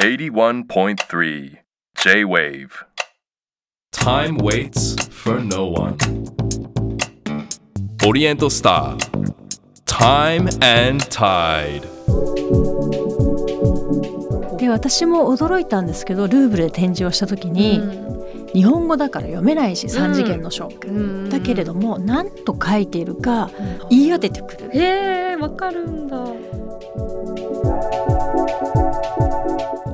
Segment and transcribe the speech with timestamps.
[0.00, 1.58] 81.3
[1.94, 2.70] J-Wave
[3.92, 5.98] Time waits for no one.
[8.06, 8.96] Oriental Star.
[9.84, 11.82] Time and Tide.
[14.56, 17.82] で私も驚いたんですけどルーブルで展示をした時に、
[18.54, 20.70] 日本語だから読めないし3次元の書、
[21.28, 23.50] だけれども何と書いているか
[23.90, 24.70] 言い当ててくる。
[24.72, 26.16] へえわかるんだ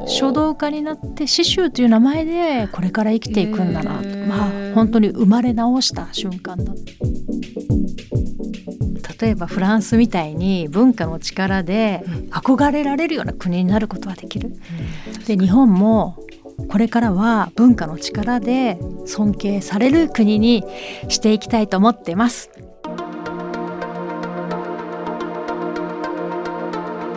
[0.07, 6.73] 書道家になって詩集という名前でこれから生きていくんだなと、まあ本当に生まれ直した瞬間だ
[9.21, 14.53] 例えばフランスみたいに文化の力で憧れられるような国になることはできる。
[15.27, 16.19] で日本も
[16.69, 20.65] これからは文化の力で尊敬される国に
[21.09, 22.51] していきたいと思っています。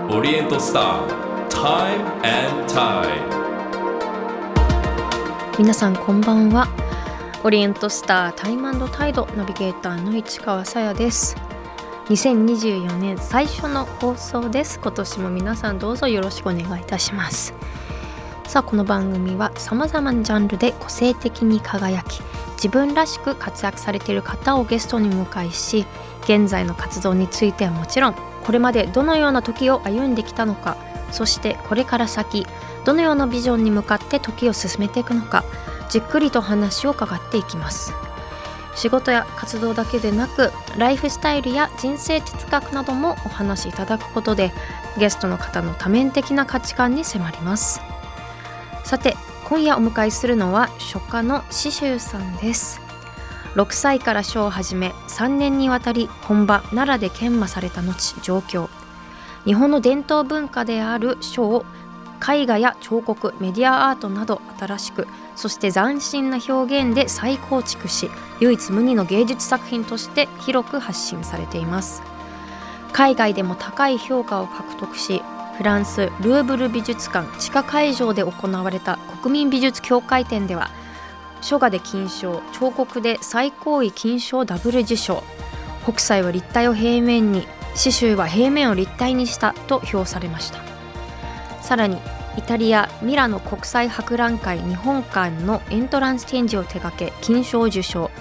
[0.10, 1.29] Oriental Star.
[1.60, 3.20] Time and Tide.
[5.58, 6.70] 皆さんこんばんは。
[7.44, 11.36] オリエントスタータイムタイドナビゲーターの市川さやです。
[12.06, 14.80] 2024年最初の放送です。
[14.80, 17.54] 今年も皆さんどうぞよろしくお願いいたします。
[18.48, 22.22] さあこの番組はさまざまなジャンルで個性的に輝き
[22.54, 25.86] 自分らしく活躍されている方をゲストに迎えし
[26.24, 30.78] 現在の活動についてはもちろんこれまでどのような時を歩んできたのか
[31.12, 32.46] そしてこれから先
[32.86, 35.44] どのようなビジョンに向かって時を進めていくのか
[35.90, 37.94] じっくりと話を伺っていきます。
[38.76, 44.54] 仕事や活動だけでなくライフスタイルや人生哲学などもお話しいただくことで
[44.98, 47.82] ゲストの方の多面的な価値観に迫ります。
[48.86, 52.82] さて今夜お迎えするのは書家の刺繍さんです。
[53.56, 58.70] 6歳から書を始め3年にわたり本場奈良で研磨された後上京。
[59.46, 61.66] 日本の伝統文化である書を
[62.22, 68.10] 絵画や彫刻メディアアートなど新しくそして斬新な表現で再構築し
[68.42, 72.02] 唯一無二の芸術作品として広く発信されています。
[72.92, 75.22] 海外でも高い評価を獲得し
[75.58, 80.70] フランスルーブル美術館地下会場で行われた国民美術協会展では
[81.42, 85.24] 書画で金賞彫刻で最高位金賞ダブル受賞。
[85.84, 87.48] 北斎は立体を平面に
[87.80, 90.60] 刺繍は平面を立体にしたと評されました
[91.62, 91.98] さらに
[92.38, 98.12] イタリアミラノ国際博覧会日本館のエントランス展示を手掛け金賞受賞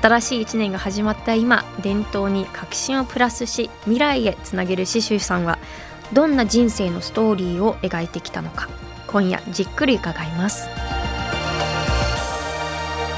[0.00, 5.58] 新しい1年が始まった今伝統に革新をプラスし未来へつなげる刺繍さんは
[6.12, 8.68] どんな人生のストーリーを描いてきたのか
[9.06, 10.68] 今夜じっくり伺います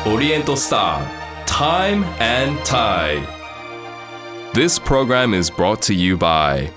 [0.04, 1.00] Oriental Star.
[1.47, 3.44] Time and Tide.
[4.54, 6.70] This program is brought to you by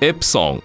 [0.00, 0.62] Epson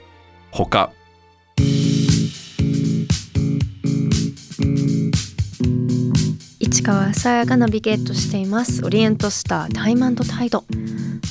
[6.59, 10.63] 市川さやがナビゲートしていますオリエントスタータイマンドタイド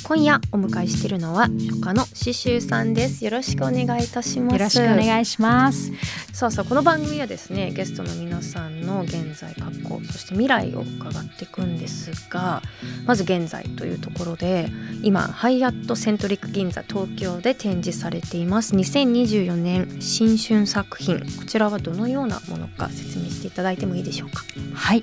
[0.04, 3.24] 今夜お迎えしているのは書家の刺繍さんです。
[3.24, 4.52] よろしくお願いいたします。
[4.54, 5.92] よろしくお願いします。
[6.32, 12.62] さあさあこの番組はですねゲストの皆さんの現在過去そして未来を伺っていくんですが
[13.06, 14.68] まず現在というところで
[15.02, 18.74] 今ハイアットセントリック銀座東京で展示されています。
[18.74, 21.20] 2024年新春作品。
[21.20, 24.42] こちらはどのようなものか説明していただいてもいいでしょうか。
[24.74, 25.02] はい、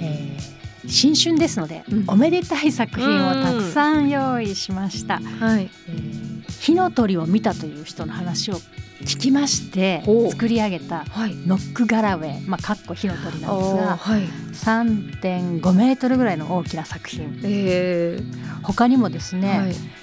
[0.00, 2.04] えー新春ですので、うん。
[2.08, 5.18] おめでたい作品をたくさん用意しました。
[5.40, 5.70] はい。
[5.88, 8.54] えー火の鳥を見たという人の話を
[9.02, 11.34] 聞きまして作り上げたはい。
[11.46, 14.22] ノックガラウェイ、まあ、かっこ火の鳥なんですがはい。
[14.22, 17.38] 3.5メートルぐらいの大きな作品。
[17.44, 18.18] え
[18.62, 19.70] 他にもですーね、はい。
[19.70, 19.94] えー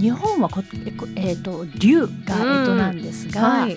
[0.00, 0.62] 日本はこ
[1.16, 3.76] えー、と竜が干支なんですが、はい。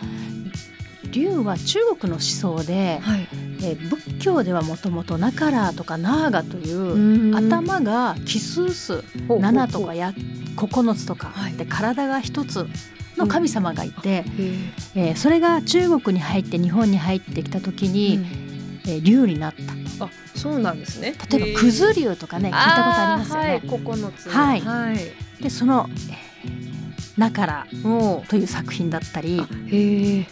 [1.11, 3.27] 竜は中国の思想で、はい
[3.61, 10.13] えー仏教ではもともとナカラとかナーガという、頭が奇数数7とかや
[10.55, 11.53] 9つとか、はい。
[11.53, 12.67] で体が一つ
[13.17, 14.71] の神様がいて、えー。
[14.95, 18.19] えーそれが中国に入って日本に入ってきた時に、
[18.85, 20.05] えー竜になった。
[20.05, 21.13] あそうなんですね。
[21.29, 23.49] 例えば九頭竜とかね聞いたことありますよね。
[23.49, 24.61] はい、9つはい。
[24.61, 26.28] はい、でその、えー
[27.19, 29.41] ナカラおという作品だったり。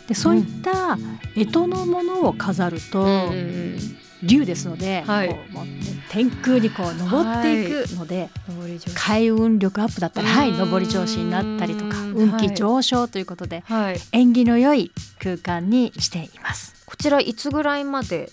[0.07, 0.97] でそういった
[1.35, 3.77] 干支のものを飾ると、うん
[4.23, 5.29] 竜ですので、はい。
[5.29, 5.65] こうもう
[6.09, 12.09] 天空にこう登っていくので、上り上手開運力アップだったり、はい、うん上り調子になったりとかはい。
[12.09, 13.99] 運気上昇ということで、はい。
[14.11, 14.91] 縁起の良い
[15.21, 16.73] 空間にしています。
[16.87, 18.31] こちらいつぐらいまで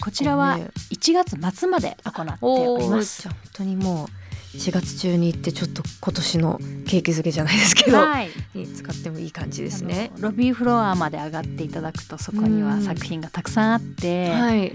[0.00, 0.58] こちらは
[0.90, 3.28] 1月末まで行っております。
[3.28, 4.17] 本当にもう
[4.58, 10.10] 4月中に行ってちょっと今年の景気づけじゃないですけど、はい、に使ってもいい感じですね。
[10.18, 14.72] ロビーフロアまで上がっていただくとそこには作品がたくさんあって、はい。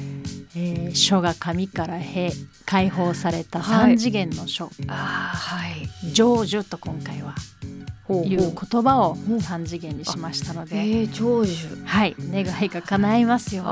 [0.55, 2.31] えー書が紙からへ
[2.65, 5.89] 解放されたはい3次元の書ああはい。
[6.13, 7.72] 「成就」と今回はほ
[8.09, 11.85] いう言葉をうん3次元にしましたので、ええ成就。
[11.85, 13.63] はい願いが叶いますよ。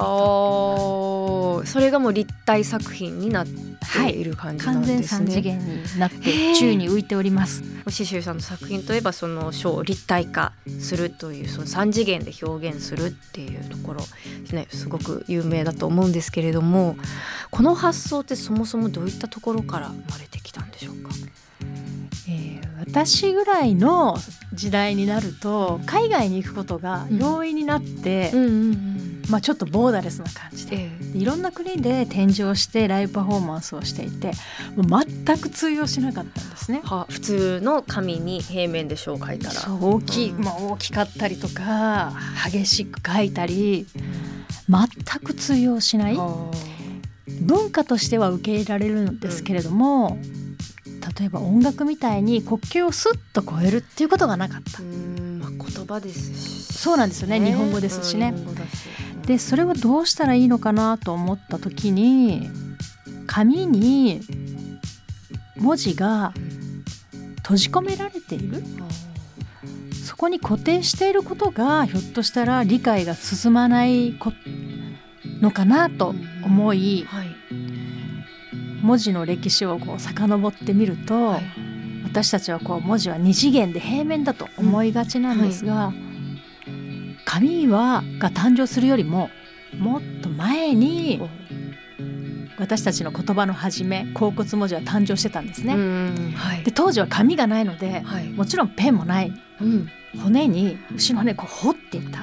[1.65, 3.51] それがもう立体作品になって
[3.85, 5.25] はいいる感じなん完全ですね。
[5.25, 7.61] 3次元になって宙に浮いております。
[7.85, 14.01] 刺繍さんの作品といえばその書を立体化するというその3次元で表現するっていうところ
[14.53, 16.95] ねすごく有名だと思うんですけれども
[17.49, 21.09] この発想ってそもそもどういったところから生まれてきたんでしょうか？
[21.11, 21.40] えー
[22.91, 24.17] 私ぐらいの
[24.53, 30.89] 時代になると海外に行くことが容易になって、んうんまあ、ちょっとボーダレスな感じで。
[30.89, 34.31] えいろんな国で展示をしてライブパフォーマンスをしていて
[34.77, 36.81] 全く通用しなかったんですね。
[36.83, 39.73] は普通の紙に平面で書を書いたら。
[39.73, 40.43] 大きい、うん。
[40.43, 42.13] まあ、大きかったりとか
[42.49, 43.85] 激しく書いたり
[44.69, 46.15] 全く通用しない。
[46.15, 46.51] は
[47.41, 50.17] 文化としては受け入れられるんですけれども、
[50.85, 54.81] 例えば音楽みたいに国境をスッと越えるっていうことがなかった。
[54.81, 57.39] まあ言葉ですしそうなんですよね。
[57.39, 58.33] 日本語ですしね。
[59.25, 62.49] でそれはどうしたらいいのかなと思った時に
[63.27, 64.21] 紙に
[65.57, 66.33] 文字が
[67.37, 68.63] 閉じ込められている。
[70.03, 74.33] そこに固定していることがひょっとしたら理解が進まないこ
[75.41, 76.13] のかなと
[76.43, 77.35] 思いはい
[78.81, 81.43] 文字の歴史をこう遡ってみると、はい。
[82.03, 85.93] 私たちはこう文字は二次元で平面だと思いがちなんですが、
[87.25, 89.29] 紙はが誕生するよりも
[89.77, 91.21] もっと前に
[92.57, 95.75] 私たちの言葉の始め甲骨文字は誕生してたんですね。
[95.75, 96.33] うん。
[96.35, 98.29] はいで当時は紙がないのではい。
[98.29, 99.33] もちろんペンもない。
[99.61, 99.87] うん。
[100.21, 102.19] 骨に牛の骨こう彫っていた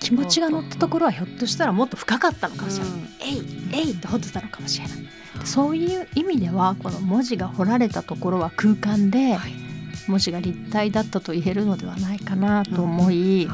[0.00, 2.94] 気持ちが乗ったところはひょっとしたらもっと深かったのかもしれない。
[2.94, 4.98] うんえいえいって彫ってたのかもしれない。
[5.44, 9.52] そういう意味ではこの文字が彫られたところは空間ではい
[10.08, 13.48] 文字が立体だったと言えるのではないかなと思い、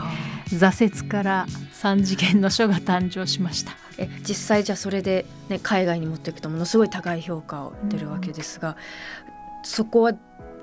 [0.49, 3.73] 挫折から三次元の書が誕生しました。
[3.99, 8.77] え実際じゃあそれで、ね、海外に持っていくとものすごい高い評価を得るわけですが、
[9.63, 10.13] そこは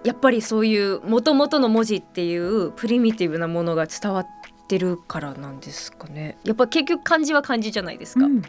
[0.03, 6.37] やっぱりそういうもともとの文字っていうプリミティブなものが伝わってるからなんですかね。
[6.43, 8.41] やっぱ結局漢字は漢字じゃないですか、うん。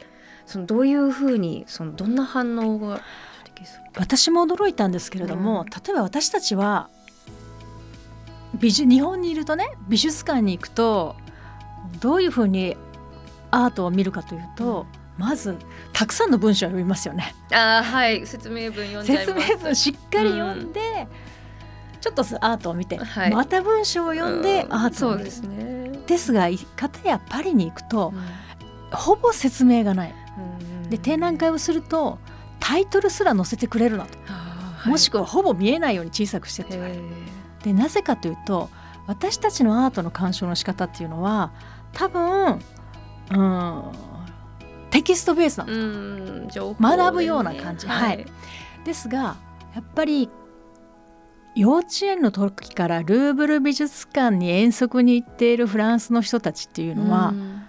[0.47, 3.01] そのどういうふうにそのどんな反応が
[3.97, 6.89] 私も驚いたんですけれども、例えば私たちは
[8.61, 11.17] 美術日本にいるとね美術館に行くと
[12.01, 12.77] どういうふうに
[13.51, 15.57] アートを見るかというと、まず
[15.93, 17.35] たくさんの文章を読みますよね。
[17.53, 18.27] あーはい。
[18.27, 21.07] 説明文読ん説明文しっかり読んで、
[22.01, 23.33] ちょっとアートを見て、はい。
[23.33, 24.75] また文章を読んでうん。
[24.75, 25.31] アートを見る。
[25.31, 28.13] そうですねですが片やパリに行くと、
[28.93, 30.15] ほぼ説明がない。
[30.39, 30.91] うん。
[30.91, 32.19] で展覧会をすると
[32.61, 37.01] タイトルすら載せてくれるなと、あーもしくはほぼ見えないように小さくしてって言われる。
[37.01, 37.05] へ
[37.65, 38.69] でなぜかというと
[39.07, 41.53] 私たちのアートの鑑賞の仕方っていうのは
[41.93, 42.61] 多分
[43.31, 43.83] うん
[44.91, 47.87] テキストベースなん情報学ぶような感じ。
[47.87, 48.27] はい。
[48.85, 49.37] ですが
[49.75, 50.29] やっぱり
[51.55, 57.63] 幼稚園の時からルーブル美術館に遠足に行っているフランスの人たちっていうのは、うん。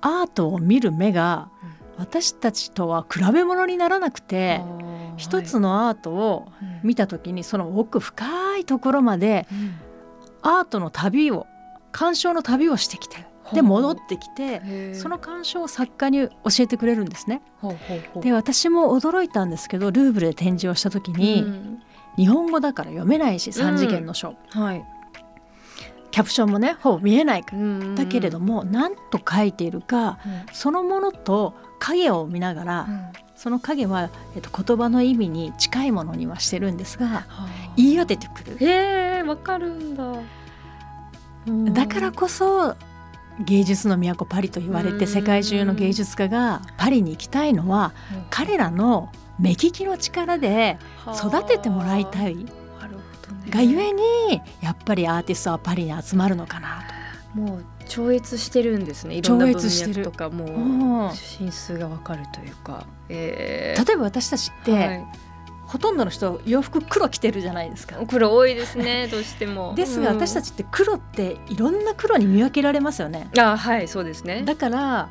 [0.00, 1.48] アートを見る目が
[1.96, 6.80] 私たちとは比べ物にならなくて、あー一つのアートをはい。
[6.82, 9.74] 見た時にその奥深いところまでうん。
[10.42, 11.46] アートの旅を
[11.92, 17.40] 鑑賞の旅をしてきてで戻ってきてその鑑賞を作家に教えてくれるんですね。
[18.20, 21.82] で私も驚いたんですけどルーブルで展示をした時に、うん
[22.16, 24.84] 日本語だから読めないし3次元の書、はい。
[26.10, 27.56] キャプションもねほぼ見えないか。
[27.56, 27.58] ら。
[27.58, 30.54] うんだけれども何と書いているかうん。
[30.54, 33.06] そのものと影を見ながら、うん。
[33.34, 37.46] その影は、えっと、言葉の意味に近いものにはしてるんですがはあ。
[37.76, 38.56] 言い当ててくる。
[38.60, 40.14] へえわかるんだ。
[41.72, 42.74] だからこそ
[43.40, 44.98] 芸術の都パリと言われうん。
[44.98, 47.92] て世界中の芸術家がパリに行きたいのは
[48.30, 50.78] 彼らの目利きの力で
[51.14, 52.46] 育ててもらいたい。
[53.50, 54.02] がゆえに
[54.62, 56.82] やっぱりアーティストはパリに集まるのかな
[57.34, 59.16] もう超越してるんですね。
[59.16, 62.86] いろんな超文越してる脈とかもう進出がわかるというか。
[63.08, 63.84] えと。
[63.84, 65.04] 例えば私たちって、はい。
[65.66, 67.96] ほとんどの人洋服黒着てるじゃないですか。
[67.96, 69.08] これ多いですね。
[69.12, 69.74] どうしても。
[69.74, 70.16] ですがうん。
[70.16, 73.28] 私たちって黒っていろんな黒に見分けられますよね。
[73.36, 74.42] あはいそうですね。
[74.44, 75.08] だから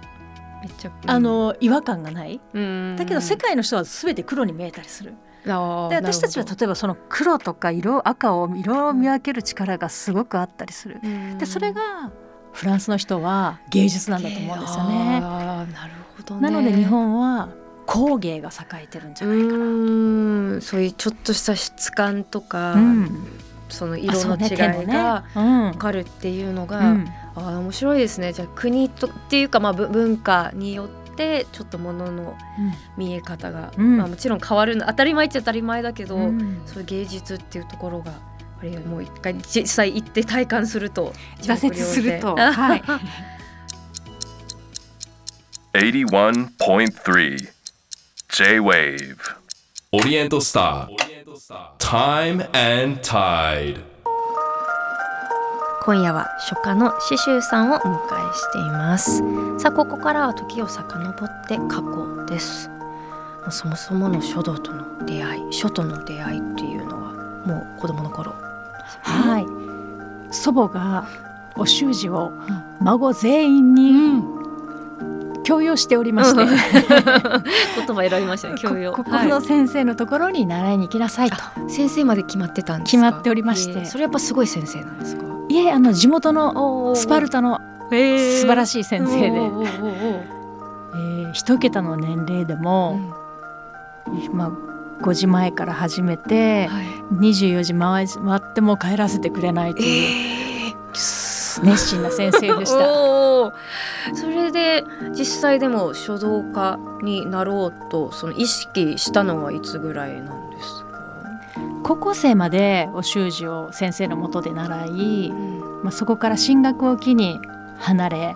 [1.05, 2.41] あの違和感がない。
[2.53, 2.95] うん。
[2.97, 5.13] だけど世界の人は全て黒に見えたりする。
[5.45, 10.99] あで私たちは例えばその黒とか色赤を色を見分ける力がすごくあったりする。
[11.37, 12.11] でそれが
[12.53, 15.19] フランスの人は芸術なんだと思うんですよね。
[15.19, 15.69] なる
[16.17, 17.49] ほど、ね、なので日本は
[17.85, 20.61] 工芸が栄えてるんじゃないかな。
[20.61, 23.27] そういうちょっとした質感とか、うん、
[23.67, 24.53] その色の違
[24.83, 28.33] いが分かるっていうのが、うん、あ面白いですね。
[28.33, 32.35] じゃあ国とっていうかまあ文化によってちょっとものの
[32.97, 36.17] 見え方が、うん、まあ、もちろん変わるの当たり前っちゃ当たり前だけど、
[36.65, 38.13] そういう芸術っていうところが
[38.59, 42.35] あれもう一回実際行って体感すると挫折すると。
[42.35, 42.83] はい。
[45.73, 47.49] 81.3
[48.29, 49.17] J-Wave
[49.91, 51.13] オリエントスター
[51.79, 53.92] Time and Tide
[55.85, 59.17] 今夜は初夏の刺繍さんをお迎えしています。
[59.59, 62.69] さあここからは時を遡って過去です。
[63.49, 67.11] そもそもの書道との出会い書との出会いっていうのは
[67.45, 68.33] もう子供の頃。
[69.01, 70.33] はい。
[70.33, 71.05] 祖母が
[71.57, 72.31] お習字を
[72.79, 74.23] 孫全員に
[75.43, 78.93] 強要しておりまして、 言葉選びましたね強要。
[78.93, 81.35] ここの先生のところに習いに行きなさいと、
[81.67, 85.23] 先生まで決まってたんです決まっておりまして、それやっぱすごい先生なんですか？
[85.49, 87.59] いえあの地元のスパルタの
[87.89, 92.99] 素晴らしい先生で、えー、一桁の年齢でも、
[94.07, 94.51] うん、まあ
[95.03, 96.85] 5時前から始めて、はい、
[97.17, 100.73] 24時回回っても帰らせてくれないという、えー、
[101.61, 103.53] 熱心な先生でした。
[104.15, 110.93] それで実際でも書道家になろうとその意識したのはいつぐらいなんですか？
[111.83, 117.39] 高校生までお習字を先生のもとで習い、うん、まあ、そこから進学を機に
[117.77, 118.35] 離れ、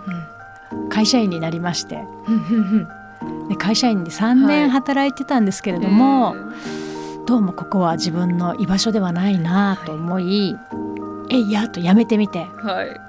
[0.72, 2.04] うん、会社員になりまして、
[3.48, 6.36] で会社員で3年働いてたんですけれども、はい、
[7.26, 13.00] どうもここは自分の居場所ではないなと思い、はい、えいやとやめてみて、はい、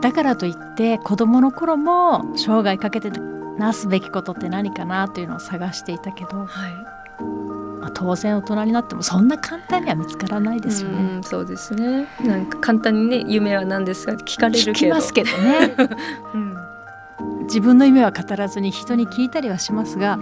[0.00, 3.10] だからといって子どもの頃も生涯かけて
[3.58, 6.72] なすべきことって何かなというのを探していたけど、はい。
[7.80, 11.18] まあ、当然大人になってもそんな簡単には見つからないですよね。
[11.18, 12.06] うそうですね。
[12.22, 14.12] なんか簡単にね夢は何ですか？
[14.12, 14.72] 聞かれるけど。
[14.72, 15.74] 聞きますけどね、
[16.34, 16.56] うん、
[17.42, 20.18] 自分の夢は語らずに人に聞いたりはしますが、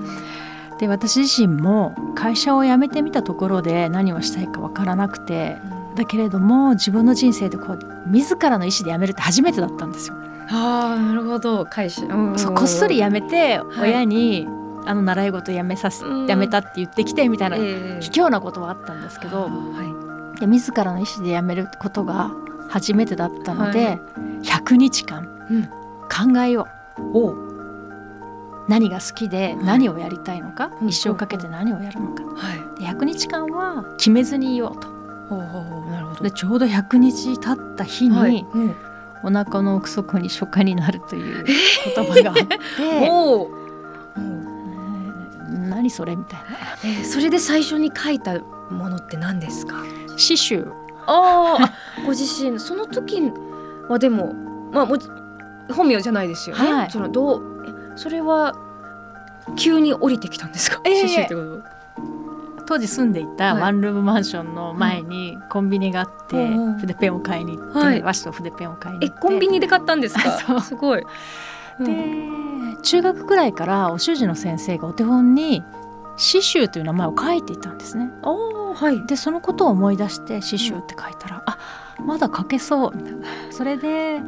[0.79, 5.57] で私自身も会社を辞めてみたところで何をしたいか分からなくて。
[5.95, 10.17] だけれども自分の人生でこう自らの意思で辞めるって初めてだったんですよ。
[10.49, 11.65] あなるほど。
[11.65, 12.03] 会社、
[12.37, 17.63] そうこっそり辞めて親に、はい、あの習い事辞めさせ辞めたって言ってきてみたいな、卑
[18.11, 22.31] 怯なことはあったんですけど、はい、で自らの意思で辞めることが
[22.69, 23.99] 初めてだったので、はい、
[24.43, 25.27] 100日間
[26.11, 26.69] 考えよ
[26.99, 27.19] う。
[27.19, 27.49] う。
[27.49, 27.53] ん
[28.69, 34.92] 何が好きで何をやりたいのか、はい、一生かけて何をやるのか、はい、で100日間は決めずにいようと
[35.39, 38.47] なるほどでちょうど100日経った日に、はい。
[38.55, 38.75] うん、
[39.23, 41.45] お腹の奥底に初夏になるという
[41.95, 43.49] 言葉があって、 えー、
[45.69, 46.47] 何それみたいな、
[46.85, 48.39] えー、それで最初に書いた
[48.71, 49.77] ものって何ですか？
[50.17, 50.67] 詩集
[51.07, 51.73] ああ
[52.05, 53.33] ご自身その時
[53.89, 54.33] はでも
[54.73, 54.97] まあも
[55.73, 57.43] 本名じゃないですよね、はい、そのどう
[57.97, 58.55] それは
[59.57, 61.63] 急に降りてきたんですか、えー、詩集ってこと
[62.67, 66.43] 当時住んでいたワンルームマンションの前にコンビニがあって、は
[66.77, 69.17] い、筆ペンを買いに行って、はい、和紙と筆ペンを買いに行って。
[69.19, 70.17] えコンビニで買ったんです
[70.47, 70.61] か？
[70.63, 71.05] すごい、
[71.81, 75.63] うん、で中学くらいからお習字の先生がお手本に
[76.17, 78.11] 詩集という名前を書いていたんですね。
[78.75, 81.59] はい、でそのことを思い出して詩集って書いたら、うん、あ
[82.07, 83.19] まだ書けそうみたいな。
[83.51, 84.21] それで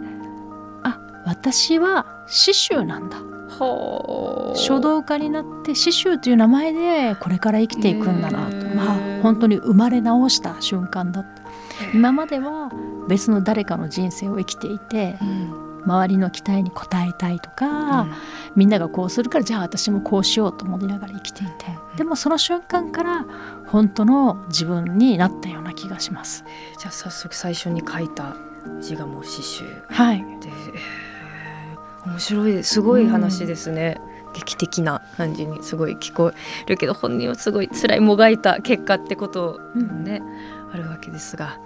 [0.83, 3.17] あ私は詩集なんだ
[3.59, 11.45] 書道家になって詩集という名前でこれから生きていくんだなと、まあ、本当に生まれ直した瞬間だった。
[11.93, 12.71] 今までは
[13.09, 18.13] 別の誰かの人生を生きていて、うん、周りの期待に応えたいとか、うん、
[18.57, 23.27] みんながこうするからじゃあ私もこうしようと思いながら生きていて、うん、でもその瞬間から
[23.67, 26.45] 本当の自分になったような気がします。
[26.79, 28.37] じゃあ早速最初に書いた
[28.81, 30.51] 字がもう詩集はいで
[32.07, 39.61] 面白いすごい話ですね、うん、劇的な感じにすごい聞こえるけど本人はすごい辛いもがいた結果ってこと
[40.05, 40.23] ね、
[40.67, 41.59] うん、あるわけですが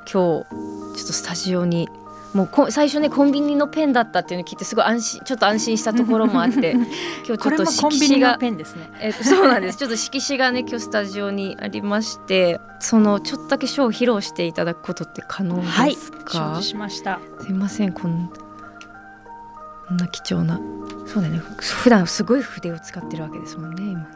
[0.00, 0.46] 今日ちょっ
[0.92, 1.88] とスタジオに
[2.34, 9.78] もう最初ねコンビニのペンだったっていうのを聞いてすごい安心ちょっと安心したところもあって 今日ちょっと色紙がペンですね、えー、そうなんです。
[9.78, 17.20] ちょっと色紙がね今日スタジオにありましてそのちょっとだけショーを披露していただくことって可能ですか、はい、しました。
[17.40, 18.28] すいませんこん
[19.88, 20.60] こんな貴重な。
[21.06, 21.38] そうだね。
[21.38, 24.06] 普段すごい筆を使ってるわけですもんね今の。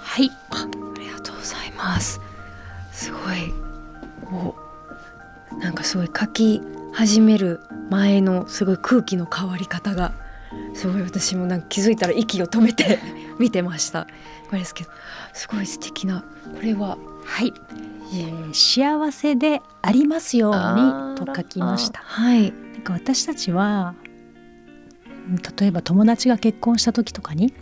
[0.00, 0.30] はい。
[0.50, 2.20] ありがとうございます。
[2.92, 3.52] すごい
[4.32, 4.54] お
[5.58, 6.62] なんかすごい書き
[6.92, 7.60] 始める
[7.90, 10.12] 前のすごい空気の変わり方が
[10.74, 13.00] すごい私もなんか気づいたら息を止めて
[13.38, 14.06] 見てました。
[14.48, 14.90] これですけど
[15.32, 16.24] すごい素敵な
[16.54, 17.52] これははい、
[18.14, 22.00] えー幸せでありますようにと書きました。
[22.00, 22.52] はい。
[22.52, 23.94] なんか私たちは
[25.28, 27.52] うん例えば友達が結婚した時とかに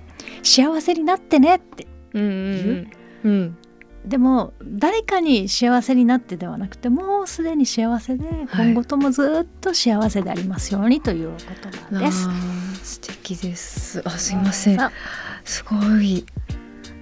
[0.42, 2.90] 幸せになってねってうんうん
[3.25, 3.57] うん。
[4.04, 12.26] でも誰かに幸せになってではなくてもうすでに幸せで今後ともずっと幸せでありますようにという言葉です。
[12.28, 14.02] あー素敵です。
[14.04, 14.76] あすいません。
[14.76, 14.90] さ
[15.45, 16.26] すごい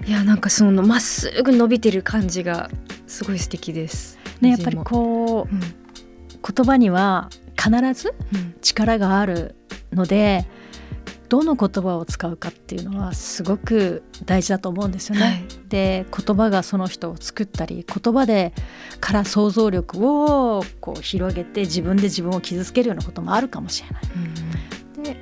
[0.07, 2.71] いやなんかそのまっすぐ伸びてる感じが
[3.07, 4.19] すごい素敵です。
[4.40, 5.61] ね、やっぱりこううん。
[5.61, 7.28] 言葉には
[7.62, 9.54] 必ずうん力がある
[9.92, 10.47] ので
[11.28, 15.23] どの言葉を使うかっていうのはすごく大事だと思うんですよね。
[15.23, 15.45] はい。
[15.69, 18.52] で言葉がその人を作ったり言葉で
[19.00, 24.02] から想像力をこう広げて自分で自分を傷つけるようなこともあるかもしれない。
[24.97, 25.16] うんで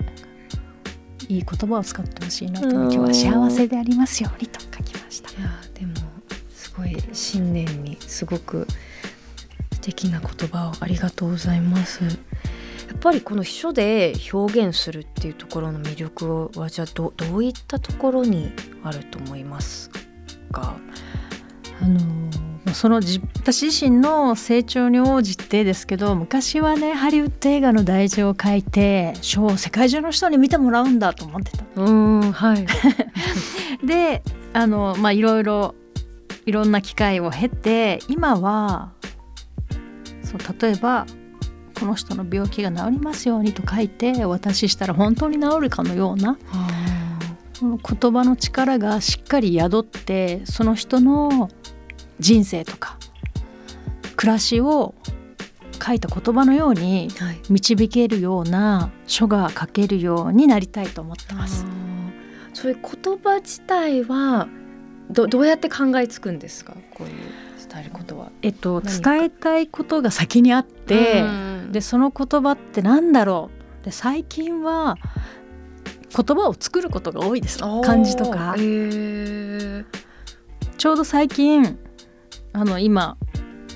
[1.29, 4.61] いい言葉を使ってほしいなと今日は幸せでありますようにと
[5.19, 5.31] した。
[5.31, 5.95] いやでも
[6.55, 8.67] すごい新年にすごく
[9.73, 12.05] 素敵な言葉をありがとうございます。
[12.05, 18.51] やっぱりこの秘書で表現するっていうところの魅力はじゃあどどういったところに
[18.83, 19.91] あると思います
[20.51, 20.77] か？
[21.81, 22.01] あの
[22.75, 31.65] そのじ私自身の成長に応じてですけど昔はねハリウッド映画の題字を書いて書を世界中の人に見てもらうんだと思ってた。
[31.77, 32.67] うんはい。
[33.87, 34.23] で
[34.59, 35.77] あのまあいろいろ
[36.45, 38.91] いろんな機会を経て今は
[40.25, 41.07] そう例えば
[41.79, 46.37] この人の病気が治りますようにと書いてお渡ししたら本当に治るかのような
[47.61, 51.51] 言葉の力がしっかり宿ってその人の
[52.19, 52.99] 人生とか
[54.17, 54.97] 暮らしを
[55.81, 57.41] 書いた言葉のようにはい。
[57.49, 61.65] 導けるような書が書けるようになりたいと思ってます。
[62.61, 64.49] そういう言葉自体は
[65.11, 66.75] どどうやって考えつくんですか？
[66.91, 67.13] こういう
[67.71, 68.33] 伝えることは。
[68.43, 73.51] えっと、伝えたいことが先にあって、うんでその言葉ってなんだろ
[73.83, 73.85] う？
[73.85, 74.97] で最近は
[76.17, 77.61] 言葉を作ることが多いです。
[77.61, 78.57] 漢字とか。
[78.57, 81.79] ちょうど最近
[82.53, 83.17] あの今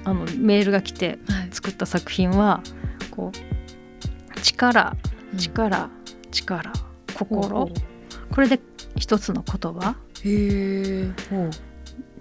[0.04, 1.48] あのメールが来てはい。
[1.52, 2.62] 作った作品は
[3.12, 3.36] こう
[4.40, 4.96] 力
[5.34, 5.88] 力
[6.32, 6.72] 力
[7.14, 7.70] 心
[8.32, 8.60] これで
[8.96, 9.96] 一つの言葉。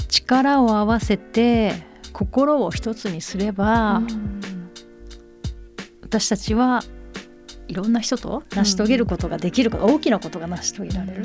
[0.07, 1.73] 力を合わせて
[2.11, 4.01] 心を一つにすれば、
[6.01, 6.83] 私たちは
[7.67, 11.23] いろんな人と成し遂げることができること、大きなことが成し遂げられる、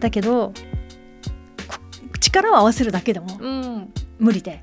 [0.00, 0.52] だけど
[1.68, 1.78] こ
[2.20, 3.92] 力を合わせるだけでもうん。
[4.18, 4.60] 無理で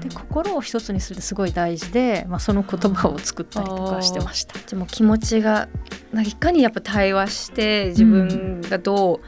[0.00, 4.58] で心を一つにするってすごい大事で、まあ、その言葉を作ったりとかしてました。
[4.58, 5.68] じゃあもう気持ちが
[6.12, 9.20] 何かにやっぱ対話して自分がどう、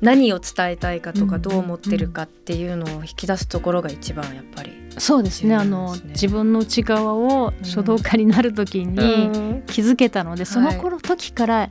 [0.00, 4.72] 何を伝えたいかとかうんどう思ってるかっていうのを引き出すところが一番やっぱり。
[4.98, 5.54] そうですね。
[5.54, 9.62] あの自分の内側を書道家になる時にうん。
[9.66, 11.68] 気づけたので、その頃時から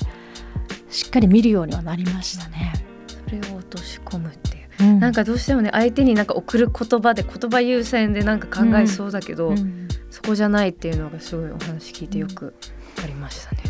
[0.89, 2.73] しっかり見るようにはなりましたね。
[3.07, 4.52] それを落とし込むってい
[4.83, 4.89] う。
[4.89, 4.99] うん。
[4.99, 9.87] なんかどうしてもね相手になんか送る言葉で言葉優先でなんか考えそうだけど、うん。
[10.09, 12.53] そこじゃないっていうのがすごいお話聞いてよく
[12.95, 13.63] 分かりましたね。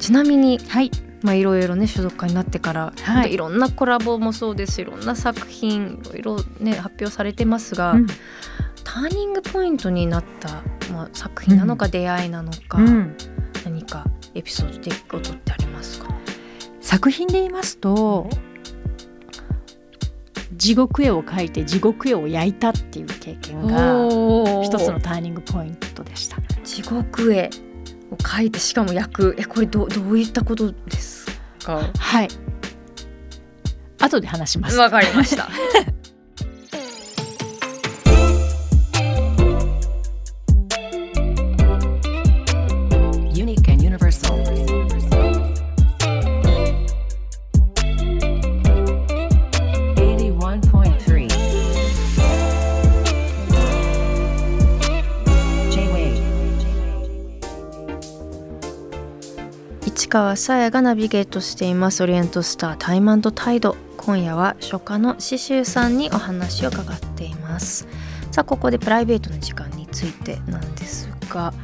[0.00, 0.90] ちなみにはい。
[1.22, 3.02] まあいろいろね所属家になってから、い。
[3.02, 4.76] ほんといろんなコラボもそうです。
[4.76, 8.06] しいろんな作品いろいろね発表されてますが、うん。
[8.82, 13.14] ターニングポイントになった、まあ、作品なのか出会いなのか、うん。
[13.64, 16.08] 何かエピソード出来事ってありますか？
[16.80, 18.28] 作品で言いますと
[20.60, 24.06] 地獄絵を描いて地獄絵を焼いたっていう経験が
[24.62, 26.36] 一つのターニングポイントでした。
[26.64, 27.48] 地獄絵
[28.12, 31.26] を描いてしかも焼くえこれどどういったことです
[31.64, 31.90] か？
[31.98, 32.28] はい
[34.00, 34.76] 後で話します。
[34.76, 35.48] わかりました。
[60.10, 62.02] 川さやがナビゲートしています。
[62.02, 67.86] オリエントスタータイムタイド今夜は書家の刺繍さんにお話を伺っています。
[68.32, 71.54] さあここでプライベートの時間についてなんですが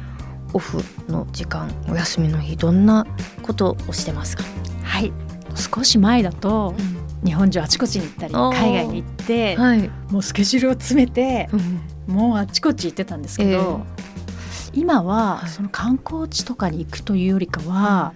[0.53, 3.05] オフの時間お休みの日どんな
[3.41, 4.45] ことをしてますか、
[4.81, 5.11] はい。
[5.55, 6.73] 少し前だと
[7.25, 12.15] 日本中あちこちに行ったり海外に行って、はい、もうスケジュールを詰めてうん。
[12.15, 13.81] もうあちこち行ってたんですけど、
[14.73, 18.13] 今はその観光地とかに行くというよりかは、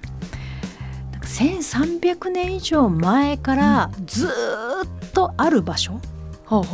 [1.42, 6.00] 1300年以上前からずーっとある場所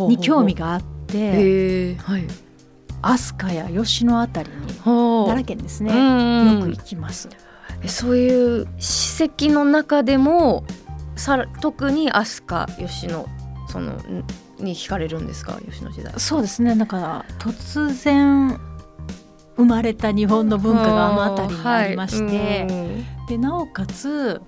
[0.09, 1.95] に興味があって、
[3.01, 7.29] 飛鳥や吉野あたりには奈良県ですね、うんよく行きます。
[7.81, 10.65] えそういう史跡の中でも
[11.15, 13.25] さら特に飛鳥吉野
[13.67, 14.25] そのん
[14.59, 15.59] に惹かれるんですか？
[15.69, 16.13] 吉野時代。
[16.17, 16.75] そうですね。
[16.75, 18.59] だから突然
[19.55, 22.67] 生まれた日本の文化があの辺りにありまして、
[23.27, 24.41] でなおかつ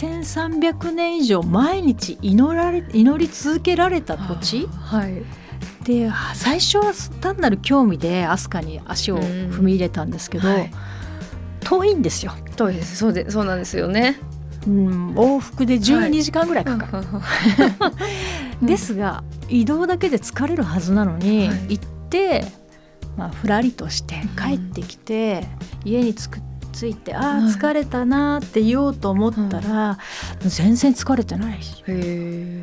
[0.00, 4.66] 1300年以上毎日祈られ祈り続けられた土地？
[4.66, 5.22] はい。
[5.84, 10.70] で最初は単なる興味で飛鳥に足を踏み入れたんですけど、はい。
[11.60, 12.96] 遠いんですよ、そうです。
[12.96, 14.18] そうでそうなんですよね。
[14.66, 17.06] うん、往復で12時間ぐらいかかる、
[18.60, 21.78] うん ですが移動だけで疲れるはずなのに、はい。
[21.78, 22.44] 行って、
[23.16, 25.46] まあ、ふらりとして帰ってきて、
[25.84, 26.49] 家に着く
[26.80, 27.52] 着いてああはい。
[27.52, 29.98] 疲れたなーって言おうと思ったら、
[30.40, 31.82] 全然疲れてないし。
[31.84, 32.60] で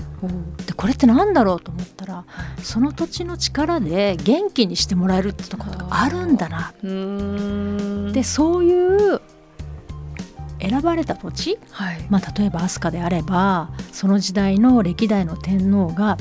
[0.76, 2.26] これってなんだろうと思ったら
[2.62, 6.74] その土地の力で元気にしてもらえるってところがあるんだな。
[8.12, 9.22] でそういう
[10.60, 12.06] 選ばれた土地、はい。
[12.10, 16.18] まあ、例えば飛鳥であればその時代の歴代の天皇が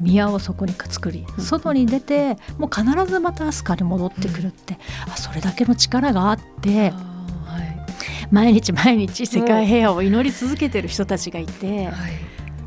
[0.00, 1.44] 宮をそこに作りうん。
[1.44, 4.78] 外に出てもう必ずまた飛鳥に戻ってくるって、
[5.08, 6.92] あそれだけの力があって
[8.30, 11.94] 毎日毎日世界平和を祈り続けてる人たちがいて、はい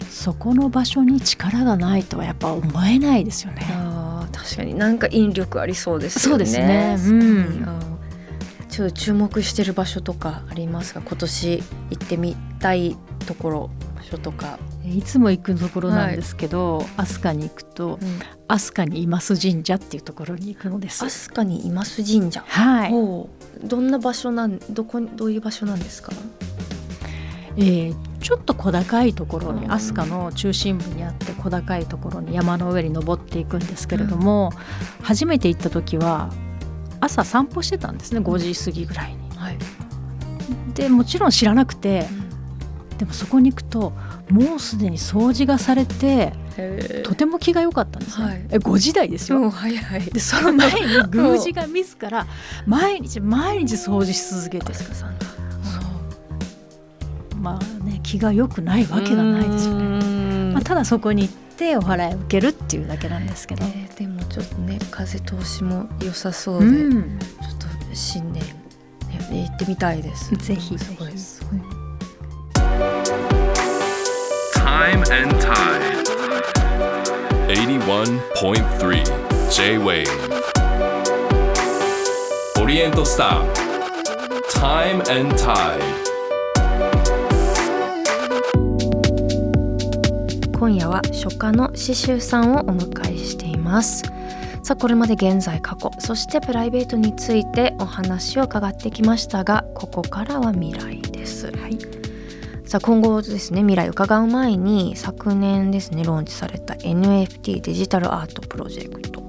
[0.09, 3.61] そこの場所に力がないとはやっぱ思えないですよね。
[3.69, 6.35] あー確かになんか引力ありそうですよね。
[6.35, 7.67] そうですねうん
[8.67, 11.01] ちょっと注目してる場所とかありますか？
[11.01, 14.59] 今年行ってみたいところ場所とか。
[14.85, 17.99] いつも行くところなんですけど、飛鳥に行くと
[18.47, 21.05] 飛鳥にいます神社っていうところに行くのです。
[21.05, 22.43] 飛鳥にいます神社。
[22.47, 22.91] はい、
[23.63, 26.11] どんな場所なんどこにどういう場所なんですか？
[27.57, 34.51] えーちょっと小高いところにうん飛鳥の中心部にあって小高いところに山の上に登っていくんですけれども、
[35.01, 36.29] 初めて行った時は
[36.99, 39.37] 朝散歩してたんですね5時過ぎぐらいに。
[39.37, 39.57] はい。
[40.75, 42.05] でもちろん知らなくて
[42.97, 43.93] でもそこに行くと
[44.29, 48.25] もうすでに掃除がされてへとても気が良かったんですね。
[48.25, 49.39] はいえ5時台ですよ。
[49.39, 50.01] もう早い。
[50.01, 50.79] でその前に
[51.11, 52.27] 宮司が自ら
[52.67, 54.73] 毎日毎日掃除し続けて。
[57.39, 59.99] まあね気が良くないわけがないですよね。
[59.99, 63.65] ねまあ、ただそこに行ってお祓いを受けるっていうだけなんですけど。
[63.65, 68.41] えーでもちょっとね風通しも良さそううで、ん、ちょっと新年、
[69.29, 70.33] ね、行ってみたいです。
[70.37, 71.38] ぜひぜひ
[74.79, 76.07] Time and Tide.
[77.49, 79.03] 81.3
[79.51, 80.07] J-Wave
[82.61, 83.53] オリエントスター
[84.53, 85.81] Time and Tide.
[90.57, 94.03] 今夜は初夏の刺繍さんをお迎えしています。
[94.63, 101.51] さあこれまで現在過去そしてプライベートについてお話を伺ってきましたがここからは未来です、
[102.69, 109.23] さあ今後ですね未来を伺う前に昨年ですねローンチされた NFT デジタルアートプロジェクト。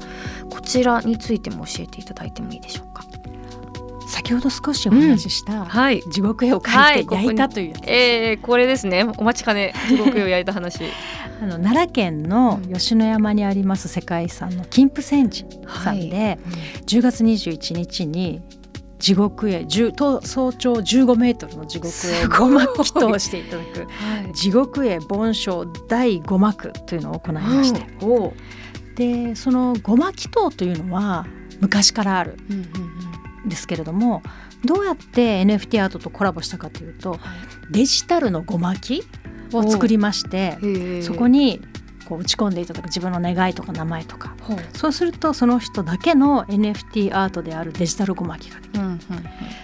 [0.50, 3.02] こちらについても教えていただいてもいいでしょうか？
[4.06, 6.02] 先ほど少しお話しした、はい。
[6.12, 9.04] 地獄絵をはい描いて焼いたというやつ、えー、これですね。
[9.16, 9.72] お待ちかね。
[9.88, 10.82] 地獄を焼いた話。
[11.40, 15.46] あの奈良県の吉野山にあります世界遺産の金峰山寺
[15.82, 16.38] さんで、
[16.84, 18.42] 10月21日に
[19.00, 23.80] 地獄絵10と早朝15メートルの地獄絵を5幕祈祷していただく。
[23.80, 23.86] は
[24.28, 24.32] い。
[24.32, 28.32] 地獄絵盆章第5幕というのを行いまして、おう。
[28.94, 31.26] でその5幕祈祷というのは
[31.60, 34.22] 昔からあるうんですけれども
[34.64, 37.18] どうやって NFT アートとコラボしたかというと
[37.70, 39.02] デジタルのごまき
[39.52, 40.58] を作りまして
[41.02, 41.60] そこにに
[42.10, 44.34] こう打ち込んでいただく自分の願いとか名前とか。
[44.74, 48.80] そうするとその人だけの NFT アートであるデジタルごまきができる。
[48.80, 48.98] うんうん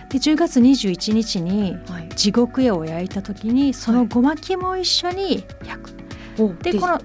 [0.08, 2.08] で10月21日にうんはい。
[2.10, 7.00] 地獄絵を焼いた時にそのごまきも一緒に焼く、でこの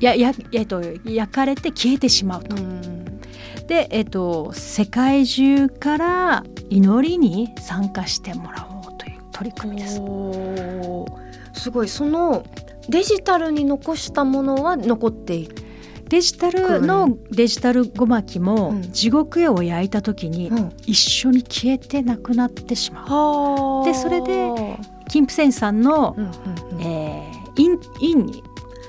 [0.00, 2.56] ややえっと焼かれて消えてしまうと。
[3.66, 9.94] で、えっと、世界中から祈りに参加してもらおうという取り組みです。
[11.54, 11.88] すごい。
[11.88, 12.44] その
[12.88, 15.54] デジタルに残したものは残っていく、
[16.08, 18.82] デジタルのデジタルごまきも、うん。
[18.92, 20.50] 地獄絵を焼いた時に
[20.86, 23.08] 一緒に消えてなくなってしまう。
[23.08, 26.30] はでそれで金峰山さんの、うんうん
[26.72, 26.80] うん。
[26.82, 28.42] えー院院に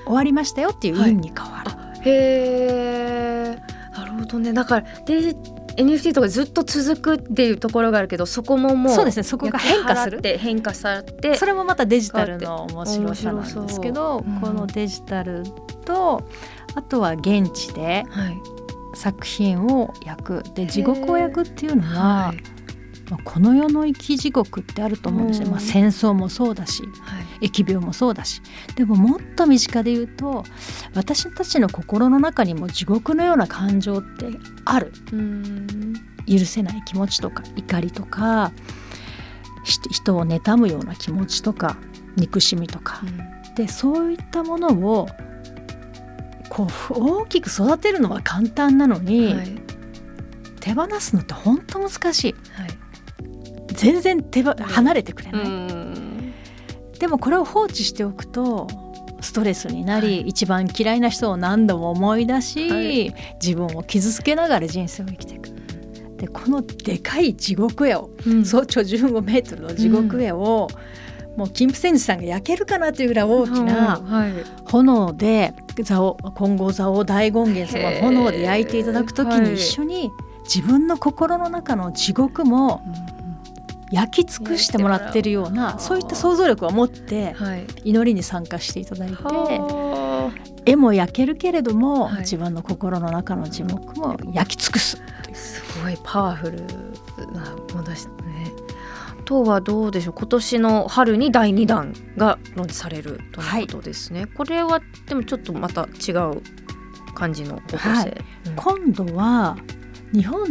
[0.06, 1.70] 終わりましたよっていう院に変わる、
[2.10, 3.58] へえ
[3.92, 4.52] なるほどね。
[4.52, 5.34] だからで
[5.76, 9.22] NFT とかずっと続くっていうところがあるけどそこももうそうですね。
[9.22, 10.18] そこが変化する。
[10.18, 15.44] って変化されてそれもまたデジタルの面白さなんですけど、ううんこのデジタル
[15.84, 16.22] と
[16.74, 18.36] あとは現地ではい。
[18.96, 20.42] 作品を焼く。
[20.54, 22.53] で地獄を焼くっていうのは、はい
[23.10, 25.52] まあ、この世の生き地獄ってあると思うんですよ、うん。
[25.52, 27.48] まあ、戦争もそうだしはい。
[27.48, 28.40] 疫病もそうだし。
[28.76, 30.44] でももっと身近で言うと
[30.94, 34.26] 私たちの心の中にも地獄のような感情って
[34.64, 34.92] ある。
[35.12, 35.94] うん。
[36.26, 38.52] 許せない気持ちとか怒りとか
[39.64, 41.76] し人を妬むような気持ちとか
[42.16, 43.02] 憎しみとか。
[43.56, 45.08] でそういったものを
[46.48, 49.60] こう大きく育てるのは簡単なのに、はい。
[50.60, 52.34] 手放すのって本当難しい。
[52.52, 52.83] はい
[53.84, 56.32] 全然手ば離れてくれない、ん。
[56.98, 58.66] でもこれを放置しておくと
[59.20, 60.20] ストレスになり、はい。
[60.22, 63.14] 一番嫌いな人を何度も思い出し、はい。
[63.42, 65.48] 自分を傷つけながら人生を生きていく。
[66.16, 68.44] でこのでかい地獄絵を、うん。
[68.44, 70.68] 総長15メートルの地獄絵を、
[71.36, 74.32] もう金プセンジさんが焼けるかなというぐらい大きなはい。
[74.66, 79.40] 炎で座を今後座を大権現様炎で焼いていただく時はい。
[79.40, 80.10] に一緒に
[80.44, 82.82] 自分の心の中の地獄も
[83.94, 87.66] 焼き尽くしてもらってるようなそういった想像力を持ってはい。
[87.84, 90.32] 祈りに参加していただいては
[90.66, 92.18] 絵も焼けるけれども、はい。
[92.20, 95.00] 自分の心の中の地獄も焼き尽くす。
[95.30, 96.60] あすごいパワフル
[97.32, 98.52] なものですね。
[99.20, 100.14] あとはどうでしょう。
[100.14, 106.42] 今年の春に第2弾がローンチされるということですね、これはでもちょっとまた違う
[107.14, 108.24] 感じの方向性、
[108.56, 109.56] 今度は
[110.12, 110.44] 日本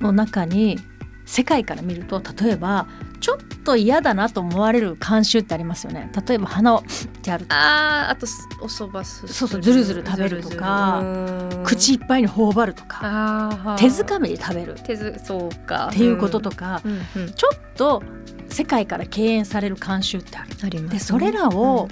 [0.00, 0.78] の中に
[1.26, 2.86] 世界から見ると例えば
[3.20, 6.10] ちょっと嫌だなと思われる慣習ってありますよね。
[6.26, 6.82] 例えば鼻をっ
[7.22, 7.54] てやると。
[7.54, 11.02] あーあとすおそばすそうそうずるずる食べるとか
[11.64, 14.74] 口いっぱいに頬張るとか手づかみで食べる。
[14.74, 15.90] っ手づそうか。
[15.92, 16.92] ていうこととか、うん。
[17.22, 18.02] うんちょっと
[18.48, 20.50] 世界から敬遠される慣習ってある。
[20.62, 20.98] ありますね。
[20.98, 21.88] でそれらを、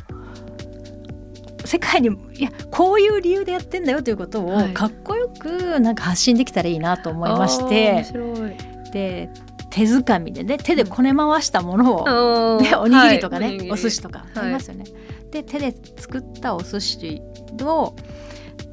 [1.64, 4.74] 世界にいやこういう理由でやってんだよということをはい。
[4.74, 7.92] かっこよくなんか発信できたらいいなと思いまして。
[7.92, 9.28] 面、白いで
[9.70, 13.70] 手づかみでね手でこね回したものを、ね、おにぎりとかね、はい。
[13.72, 14.85] お寿司とかありますよね。
[15.33, 17.20] で手で作ったお寿司
[17.61, 17.96] を、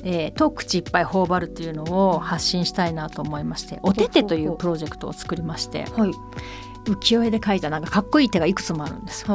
[0.03, 6.11] えーと口いっぱい頬張るというのを発信したいなと思いまして「おてて」というプロジェクトを作りましてはい。
[6.85, 9.31] 浮世絵で描いたなんかかっこいい手がいくつもあるんですで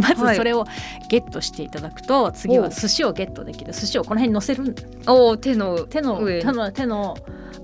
[0.00, 0.36] まずはい。
[0.36, 0.66] それを
[1.10, 3.74] ゲットしていただくと、次おは寿司をゲットできる。
[3.74, 4.74] 寿司をこの辺に乗せる
[5.06, 6.40] おー手の手の上。
[6.40, 7.16] 手の手の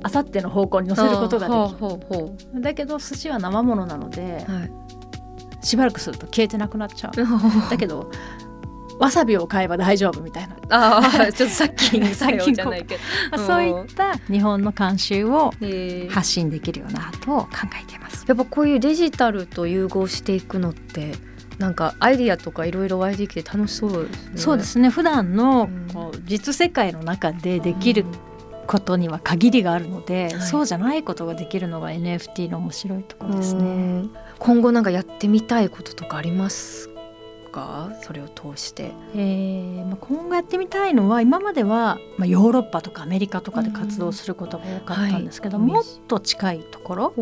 [0.02, 2.62] あさっての方向に乗せることができる。
[2.62, 4.70] だけど寿司は生ものなのでうはい。
[5.60, 7.12] しばらくすると消えてなくなっちゃう。
[7.70, 8.10] だけど
[8.98, 13.00] わさびを買えば大丈夫みたいな、ああちょっとさっき さっきじゃないけど。
[13.30, 15.52] まあ、そういった日本の慣習を
[16.10, 17.48] 発信できるよなと考
[17.80, 18.24] えています。
[18.26, 21.14] やっぱこういうデジタルと融合していくのって
[21.58, 24.32] なんかアイディアとかいろいろ湧いてきて楽しそうですね。
[24.36, 24.88] そうですね。
[24.88, 25.92] 普段のうん。
[25.92, 28.04] こう実世界の中でできる
[28.68, 30.40] ことには限りがあるので、はい。
[30.42, 33.64] そうじゃないことができるのが NFT の面白いところですうね。
[34.02, 34.10] ん。
[34.38, 36.88] 今後なんかやってみたいこととかあります
[37.50, 37.90] か？
[38.02, 38.92] それを通して。
[39.14, 45.72] えーまあ、今後やってみたいのは今までは、まあ、ヨーロッパとかアメリカとかで活動することが多かったんですけど、うんはい。
[45.72, 47.14] もっと近いところ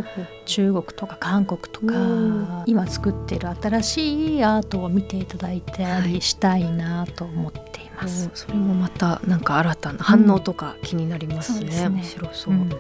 [0.47, 2.63] 中国とか韓国とかうん。
[2.67, 6.15] 今作っている新しいアートを見ていただいたはい。
[6.15, 7.66] りしたいなと思ってい
[7.97, 8.31] ます。
[8.35, 11.59] それもまたなんか新たな反応とか気になりますね。
[11.59, 11.89] そうですね。
[11.89, 12.55] 面白そう。
[12.55, 12.71] うん。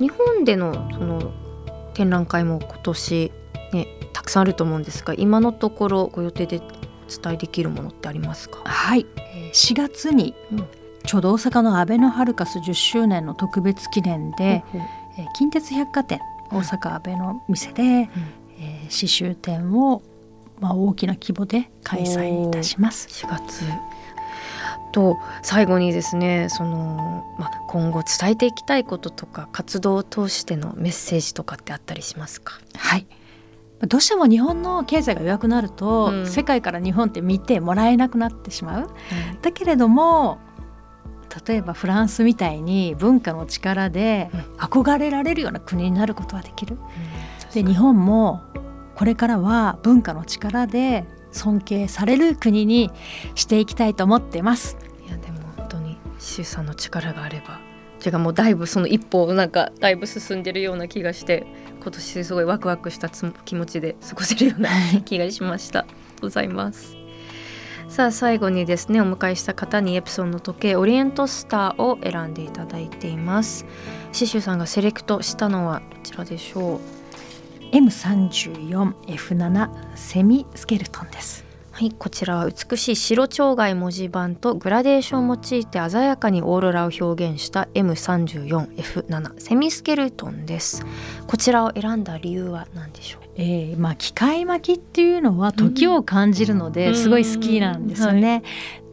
[0.00, 1.32] 日本でのその
[1.94, 3.32] 展覧会も今年
[3.72, 8.58] ねたくさんあると思うんですが今のところご予定でお伝えできるものってありますか？
[8.64, 9.50] はい、えー。
[9.50, 10.66] 4月にうん。
[11.06, 14.90] ちょうど大阪のアベノハルカス10周年の特別記念で、ほうほう。
[15.18, 18.08] えー近鉄百貨店大阪アベの店で、えー
[18.88, 20.02] 刺繍展を、
[20.60, 23.08] まあ、大きな規模で開催いたします。
[23.08, 23.64] 4月
[24.92, 32.58] と最後にですねその、まあ、今後伝えていきたいこととか活動を通してのメッセージとかってあったりしますか？
[32.76, 33.06] はい。
[33.86, 36.26] どうしても日本の経済が弱くなると、うん。
[36.26, 38.90] 世界から日本って見てもらえなくなってしまう。
[39.40, 40.38] だけれども
[41.46, 46.78] 例えばフランスみたいに文化の力で憧れられるような国になることはできる。
[47.54, 48.40] で日本も
[48.96, 52.90] これからは文化の力で尊敬される国に
[53.34, 54.76] していきたいと思ってます。
[55.06, 57.60] いやでも本当に周さんの力があれば
[58.04, 61.46] 違うもうだいぶその一歩なんかだいぶ進んでるような気がして
[61.80, 64.70] 今年すごいワクワクした気持ちで過ごせるような
[65.04, 65.86] 気がしました。
[66.20, 66.96] ございます。
[67.88, 73.64] さあ最後にですねお迎えした方にエプソンの時計オリエントスターを選んでいただいています
[74.12, 76.97] シシュさんがセレクトしたのはどちらでしょう
[77.72, 81.44] M34F7 セミスケルトンです。
[81.70, 90.84] はいこちらは美しい白蝶貝文字盤とグラデーションを用いて鮮やかにオーロラを表現した M34F7 セミスケルトンです。
[91.28, 93.22] こちらを選んだ理由は何でしょう？
[93.36, 96.72] えーまあ、機械巻きっていうのは時を感じるのうん。
[96.72, 98.42] ですごい好きなんですよね。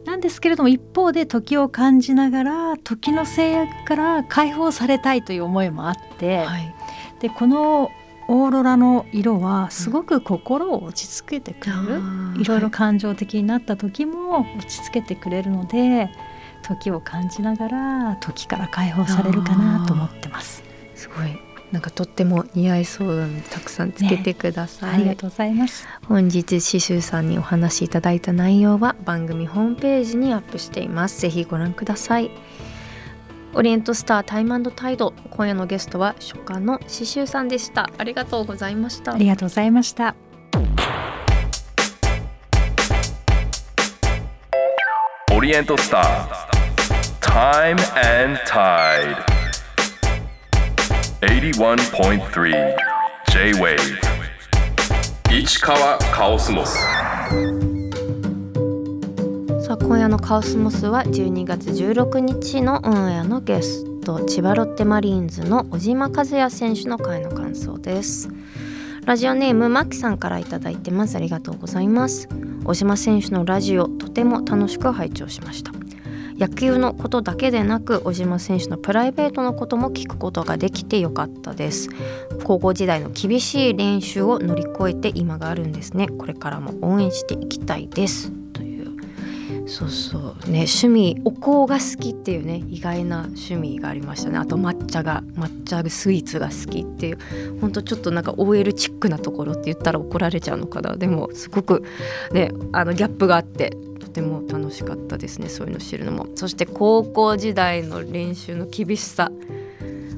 [0.04, 6.72] なんですけれども一方で時を感じながら時の制約から解放されたいという思いもあって、はい。
[7.18, 7.90] でこの
[8.28, 12.02] オーロラの色はすごく心を落ち着けてくれる、
[12.40, 16.10] いろいろ感情的になった時も落ち着けてくれるので
[16.62, 20.62] 時を感じながら時から解放されるかなと思ってます。
[20.94, 21.38] すごい。
[21.72, 25.86] なんかとっても似合いそうなのでたくさんつけてください、ありがとうございます。
[26.06, 31.20] 本日刺繍さんにお話しいただいた内容は番組ホームページにアップしています。
[31.20, 32.30] ぜひご覧ください
[33.54, 37.88] オリエントスタータイムタイド今夜のゲストは初夏の刺繍さんでした。
[37.96, 39.14] ありがとうございました。
[39.14, 40.14] ありがとうございました。
[45.32, 46.56] オリエントスター
[47.20, 47.76] Time
[48.22, 49.16] and Tide
[51.20, 52.76] 81.3
[53.30, 53.78] J-Wave
[55.30, 56.78] 市川カオスモス
[59.86, 68.28] 今夜のカオスモスは12月16日のオンエアのゲスト千葉ロッテマリーンズの小島和也選手の回の感想です。
[69.04, 71.14] ラジオネームマキさんからいただいてます。
[71.14, 72.28] ありがとうございます。
[72.64, 75.70] 小島選手のラジオとても楽しく拝聴しました。
[76.36, 81.90] 野球のことだけでなく小島選手のプライベートのことも聞くことができてよかったです。
[82.42, 86.08] 高校時代の厳しい練習を乗り越えて今があるんですね。
[86.08, 88.32] これからも応援していきたいです。
[88.52, 88.65] とい
[89.66, 90.22] そうそう。
[90.50, 94.38] ね趣味お香が好きっていうね意外な趣味がありましたね。
[94.38, 100.96] あと抹茶が抹茶スイーツが好きっていうほんとちょっとなんか OL チックなところって言ったら怒られちゃうのかな。
[100.96, 101.84] でもすごく
[102.32, 106.28] ねあのギャップがあってとても楽しかったですねそういうの知るのも。
[106.36, 109.30] そして高校時代の練習の厳しさ。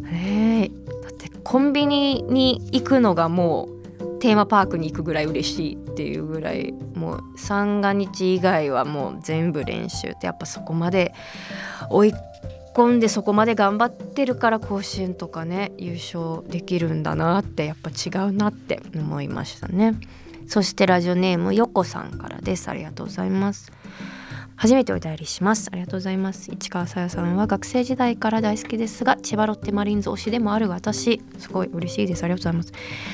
[0.03, 0.93] ねえ。
[1.03, 3.78] だってコンビニに行くのがもう
[4.21, 11.15] テーマパークに行くぐらい嬉しいっていうぐらいもう三が日以外はもう全部練習ってやっぱそこまで
[11.91, 12.15] 追い
[12.75, 19.95] 込んでそこまで頑張ってるから甲子園とかね優勝できるんだなってやっぱ違うなって思いましたね。
[20.47, 22.69] そしてラジオネームよこさんからです。
[22.69, 23.71] ありがとうございます。
[24.61, 25.69] 初めてお便りします。
[25.73, 26.51] ありがとうございます。
[26.51, 32.25] 市川さやさんは学生時代から大好きですが千葉ロッテマリーンズ推しでもある私すごい嬉しいです。
[32.25, 32.73] ありがとうございます。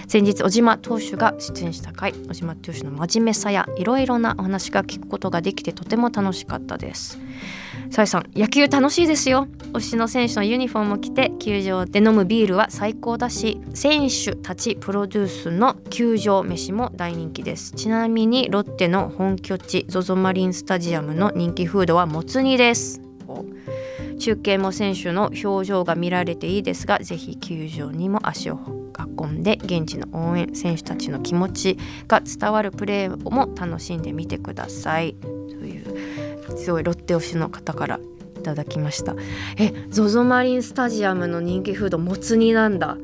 [0.09, 7.21] 先日小島投手が出演した回小島投手の真面目さやいろいろなお話が聞くことができてとても楽しかったです。
[7.91, 9.47] さやさん野球楽しいですよ。
[9.73, 17.73] 推しの選手のユニフォームを着て球場で飲むビールは最高だし選手たちプロデュースの球場飯も大人気です。
[17.73, 23.01] ちなみにロッテの本拠地 ZOZO マリンスタジアムの人気フードはもつ煮です。
[24.19, 28.59] 中継も選手の表情が見られていいですがぜひ球場にも足を
[29.19, 35.15] 運んで現地の応援選手たちの気持ちが伝わるプレーも楽しんでみてください。
[35.15, 35.95] という。
[36.57, 38.01] すごいロって推しの方から
[38.39, 39.15] いただきました
[39.59, 42.97] え ZOZO マリンスタジアムの人気フードもつ煮なんだ。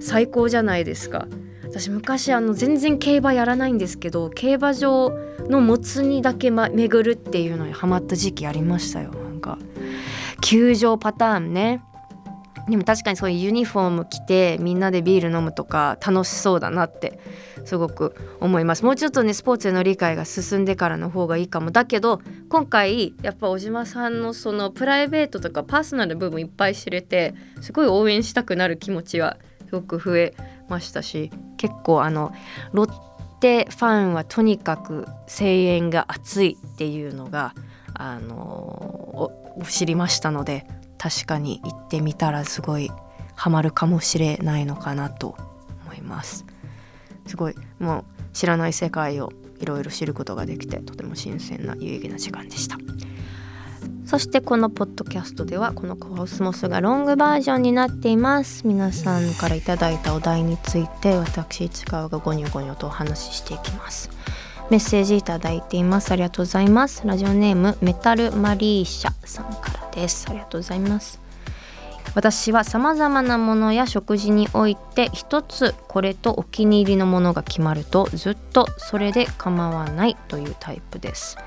[0.00, 1.26] 最高じゃないですか。
[1.62, 5.10] 私昔あの全然競馬やらないんですけど競馬場
[5.48, 9.10] のもつ煮だけ、ま、巡るっていうのにハマった時期ありましたよ。
[9.10, 9.58] なんか
[10.40, 11.82] 球場パターンね。
[12.68, 17.18] でも確かにそういうユニフォーム着てみんなでビール飲むとか楽しそうだなって
[17.64, 18.84] すごく思います。
[18.84, 21.70] もうちょっとねスポーツへの理解が進んでからの方がいいかも。
[21.70, 30.34] だけど今回やっぱ小島さんのそのプライベートとかパーソナル部分いっぱい知れてすごい応援したくなる気持ちはすごく増え
[30.68, 32.32] ましたし結構あの
[32.72, 32.92] ロッ
[33.40, 37.54] テファンはとにかく声援が熱いっていうのが
[37.92, 39.30] あの
[39.68, 40.66] 知りましたので。
[41.04, 42.90] 確かに行ってみたらすごい
[43.34, 45.36] ハマるかもしれないのかなと
[45.84, 46.46] 思います。
[47.26, 49.30] すごいもう知らない世界を
[49.60, 52.78] いろいろ知ることができてとても新鮮な有意義な時間でした。
[54.06, 58.66] そしてこのポッドキャストではこのコスモスがロングバージョンになっています。
[58.66, 64.08] 皆さんからいただいたお題について私市川がゴニョゴニョとお話ししていきます。
[64.70, 66.12] メッセージいただいています。
[66.12, 67.06] ありがとうございます。
[67.06, 69.73] ラジオネームメタルマリーシャさんから。
[69.94, 70.26] です。
[70.28, 71.20] ありがとうございます。
[72.14, 81.38] 私はさまざまなものや食事において一つこれとお気に入りのものが決まるとずっとそれで構わないというタイプです。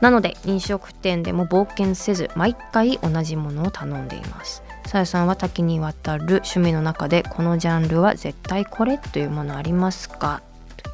[0.00, 4.62] なので飲食店でも冒険せず毎回同じものを頼んでいます。
[4.86, 10.42] さやさんは多岐にわたる趣味の中でこのジャンルは絶対これというものありますか？
[10.76, 10.92] という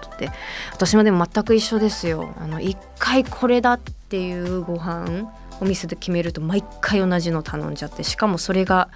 [0.00, 0.30] ことで
[0.72, 2.32] 私もでも全く一緒ですよ。
[2.38, 5.30] あの一回これだっていうご飯
[5.60, 8.88] お店で決めると毎回同じの頼んじゃってしかもそれが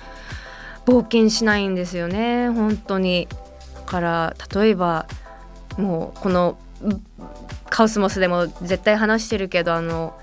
[0.86, 2.48] 冒険しないんですよね。
[2.48, 3.28] 本当に。
[3.74, 5.06] だから例えば
[5.76, 6.58] もうこの
[7.70, 10.18] カウスモスでも絶対話してるけどあの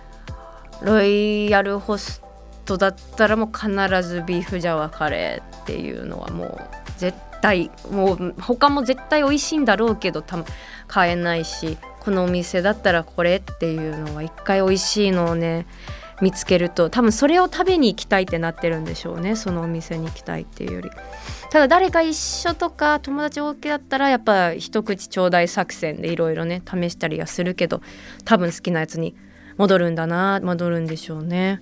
[0.82, 2.22] ロイヤルホス
[2.66, 3.70] トだったらもう必
[4.04, 6.60] ずビーフジャワカレーっていうのはもう
[6.98, 10.44] 絶対もう他も絶対美味しいんだろうけどた
[10.88, 15.66] 買えないしこのお店だったらこれっていうのは一回美味しいのをね
[16.22, 20.90] 見つけると多分それを食べに行きたいってなってるんでしょうねそのお店に行きたいっていうより。
[21.52, 27.82] ただ誰か一緒とか友達 OK だったらやっぱ一口ちょうだい作戦でいろいろね試したりはするけど
[28.26, 29.16] 多分好きなやつに
[29.58, 31.62] 戻るんだな戻るんでしょうね。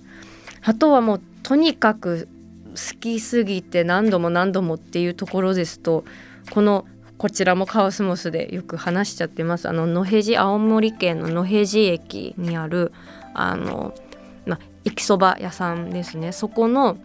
[0.62, 2.28] あとはもうとにかく
[2.74, 6.04] 好きすぎて何度も何度もっていうところですと
[6.50, 6.86] この
[7.18, 9.68] こちらもカオスモスでよく話しちゃってます。
[9.68, 12.92] あの野辺地青森県の野辺地駅にある
[13.34, 13.94] あの
[14.84, 16.32] 駅そば屋さんですね。
[16.32, 16.96] そこの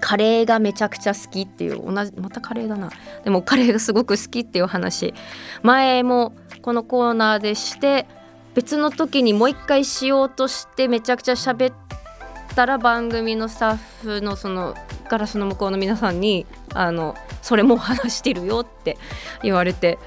[0.00, 2.90] カレーがめちゃくちゃ好きっていう同じまたカレーだな。
[3.24, 5.14] でもカレーがすごく好きっていう話。
[5.62, 6.32] 前も
[6.62, 8.06] このコーナーでして
[8.54, 11.74] 別の時にもう一回しようとしてめちゃくちゃ喋っ
[12.54, 14.74] たら番組のスタッフのその
[15.08, 18.98] ガラスの向こうの皆さんにあのそれも話してるよって
[19.42, 19.98] 言われて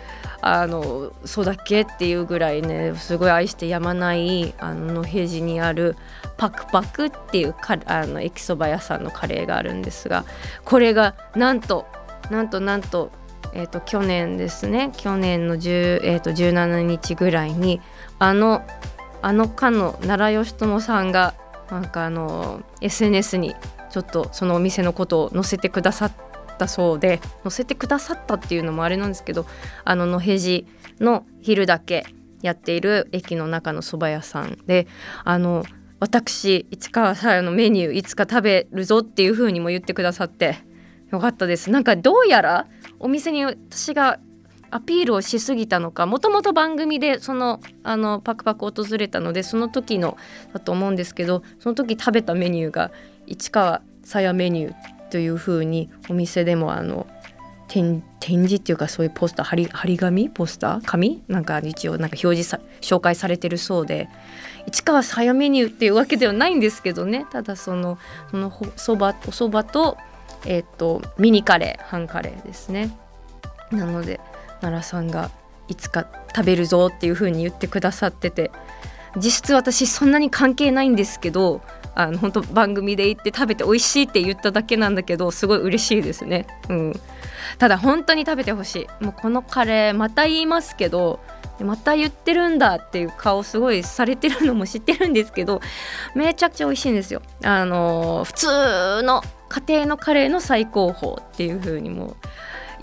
[0.41, 1.81] あのそうだっけ？
[1.81, 5.95] っていうぐらいねすごい愛してやまないあの野平寺にある
[6.37, 10.25] パクパクっていうかあの駅そば屋さんのカレーがあるんですが
[10.65, 11.85] これがなんと
[12.31, 13.11] なんとなんと,、
[13.53, 14.91] えー、と去年ですね。
[14.97, 17.81] 去年の10、えー、と17日ぐらいに
[18.19, 18.63] あの
[19.21, 21.35] あのかの奈良義朝さんが
[21.69, 23.55] なんかあの SNS に
[23.91, 26.30] ちょっとそのお店のことを載せてくださって
[26.61, 29.47] たそうで載せてくださったっていうのもあれなんですけど
[29.83, 30.67] あの野辺地
[30.99, 32.05] の昼だけ
[32.41, 34.87] やっている駅の中の蕎麦屋さんで
[35.23, 35.63] あの
[35.99, 40.57] 私市川さやのメニューいつか食べるぞっていう風にも言ってくださって
[41.11, 41.69] よかったです。
[41.69, 42.67] なんかどうやら
[42.99, 44.19] お店に私が
[44.71, 50.17] アピールをしすぎたのかもともと番組でそのあのパクパク訪れたのでその時の
[50.53, 52.91] だと思うんですけどその時食べたメニューが
[53.27, 57.05] 市川さやメニューという風にお店でもあの
[57.67, 64.09] 展示っていうかそういうポスター貼り貼り紙ポスター紙なんか一応なんか表示さ紹介されてるそうで
[64.67, 67.25] 市川さやメニューっていうわけではないんですけどね。
[67.31, 67.97] ただその
[68.29, 69.97] そのそばおそばと,、
[70.45, 72.91] えっとミニカレー半カレーですね。
[73.71, 74.19] なので
[74.59, 75.31] 奈良さんが
[75.67, 78.51] いつか食べるぞっていう風に言ってくださってて
[79.15, 81.61] 実質私そんなに関係ないんですけど
[81.93, 86.47] あの本当番組で行って食べて美味しいって言っただけなんだけどすごい嬉しいですね。
[86.69, 86.93] うん、
[87.57, 91.19] ただ本当に食べてほしいもうこのカレーまた言いますけど
[91.59, 95.61] また言ってるんだっていう顔すごいされてるのも知ってるんですけど
[96.15, 97.21] めちゃくちゃ美味しいんですよ。
[97.43, 102.15] あの普通の家庭のカレーの最高峰っていう風にも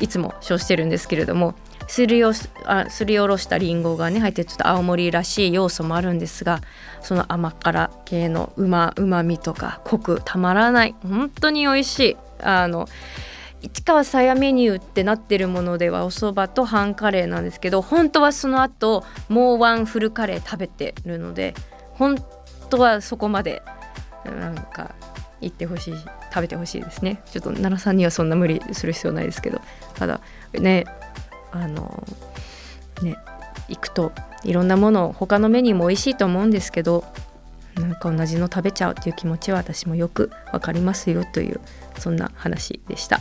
[0.01, 1.55] いつも称してるんですけれども
[1.89, 2.33] すりお
[2.67, 6.61] あすりおろしたりんごがね入ってちょっと青森らしい要素もあるんですが
[7.03, 12.17] その甘辛系のうまうまみとかコクたまらない本当に美味しい。
[12.41, 12.87] あの
[13.61, 21.55] 市川さやメニューってなってるものではお蕎麦と半カレーなんですけど本当はその後もうワンフルカレー食べてるので
[21.95, 22.25] 本
[22.71, 23.63] 当はそこまで
[24.25, 24.95] なんか
[25.41, 25.95] 行ってほしい
[26.33, 27.21] 食べてほしいですね。
[27.27, 29.61] ちょっと奈良さんにはそんな無理する必要ないですけど。
[29.95, 30.21] ただ
[30.53, 30.85] ね
[31.51, 32.05] あの
[33.69, 34.13] 行くと
[34.45, 37.05] いろんなもの他のメニューも美味しいと思うんですけど
[37.75, 41.61] なんか同じの食べちゃうっていう気持ちは私もよくわかりますよという
[41.99, 43.21] そんな話でした。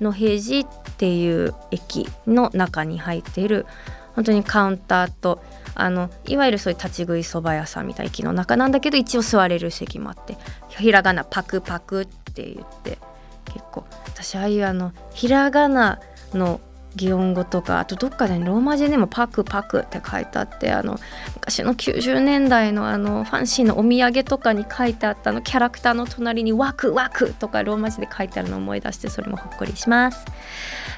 [0.00, 3.66] 野平寺っていう駅の中に入っている
[4.14, 5.42] 本当にカウンターと
[5.74, 10.36] あのいわゆるそういう立ち食いそば屋さんみたいな駅の中なんだけど一応座れる席もあって
[10.68, 12.98] ひらがなパクパクって言って
[13.44, 16.00] 結構私ああいうあのひらがな
[16.34, 16.60] の
[16.98, 20.98] 擬音語とかあとどっかでローマ字でもパクパクって書いてあってあの
[21.34, 30.26] 昔の90年代のあのファンシーのお土産とかに書いてあったのキャラクターの隣にワクワクとかローマ字で書いてあるのを思い出してそれもほっこりします。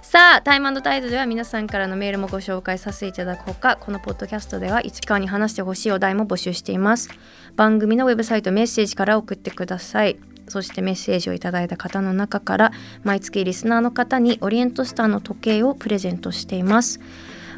[0.02, 3.76] さあタイムタイドでは皆さんからのメールもご紹介させていただくほか。
[3.76, 7.10] このポッドキャストでは市川に話してほしいお題も募集しています。
[7.54, 10.29] 番組のウェブサイトメッセージから送ってください。
[10.50, 12.72] そしてメッセージをいただいた方の中から
[13.04, 17.00] 毎月リスナーの方にオリエントスターの時計をプレゼントしています。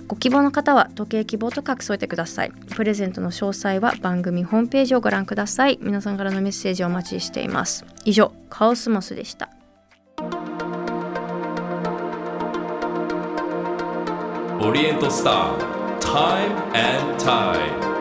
[0.08, 2.52] ご希望の方は時計希望と書き添えてください。
[2.76, 5.78] プレゼントの詳細は番組ホームページをご覧ください。
[5.80, 7.84] 皆さんからのメッセージをお待ちしています。
[8.04, 9.48] 以上カオスモスでした。
[14.60, 17.91] オリエントスター Time and Tide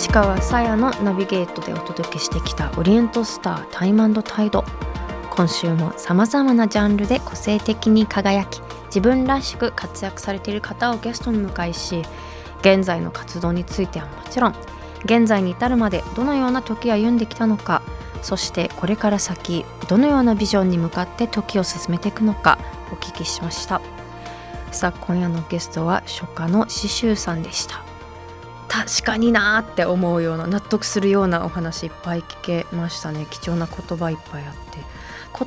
[0.00, 4.64] 市川さやのナビゲートでお届けしてきたオリエントスタータイムタイド。
[5.28, 12.02] 今週もさまざまなジャンルで個性的に輝き自分らしく活躍されている方をゲストに迎えし
[12.60, 14.54] 現在の活動についてはもちろん
[15.04, 17.82] 現在に至るまでどのような時を歩んできたのか
[18.22, 22.58] そしてこれから先どのようなビジョンに向かって時を進めていくのか
[22.90, 23.82] お聞きしました。
[24.72, 27.89] さあ今夜のゲストは初夏の刺繍さんでした。
[28.70, 33.26] 確かになーって思うような納得するようなお話いっぱい聞けましたね。
[33.28, 34.78] 貴重な言葉いっぱいあって。